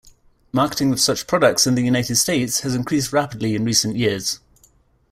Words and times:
Marketing 0.51 0.91
of 0.91 0.99
such 0.99 1.27
products 1.27 1.67
in 1.67 1.75
the 1.75 1.83
United 1.83 2.15
States 2.15 2.61
has 2.61 2.73
increased 2.73 3.13
rapidly 3.13 3.53
in 3.53 3.63
recent 3.63 3.95
years. 3.97 4.39